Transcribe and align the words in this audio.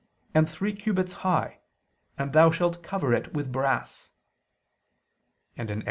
and 0.33 0.49
three 0.49 0.73
cubits 0.73 1.13
high... 1.21 1.59
and 2.17 2.33
thou 2.33 2.49
shalt 2.49 2.81
cover 2.81 3.13
it 3.13 3.35
with 3.35 3.51
brass": 3.51 4.09
and 5.55 5.69
(Ex. 5.69 5.79